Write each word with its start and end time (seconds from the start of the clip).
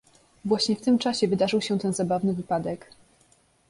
"Właśnie 0.45 0.75
w 0.75 0.81
tym 0.81 0.99
czasie 0.99 1.27
wydarzył 1.27 1.61
się 1.61 1.79
ten 1.79 1.93
zabawny 1.93 2.33
wypadek." 2.33 2.93